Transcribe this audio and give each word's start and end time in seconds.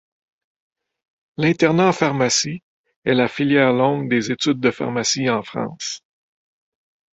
L'internat 1.37 1.83
en 1.89 1.91
pharmacie 1.93 2.63
est 3.05 3.13
la 3.13 3.27
filière 3.27 3.71
longue 3.71 4.09
des 4.09 4.31
études 4.31 4.59
de 4.59 4.71
pharmacie 4.71 5.29
en 5.29 5.43
France. 5.43 6.01